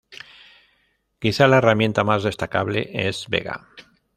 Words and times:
Quizá 1.19 1.47
la 1.47 1.57
herramienta 1.59 2.03
más 2.03 2.23
destacable 2.23 2.89
es 3.07 3.27
Vega. 3.29 3.67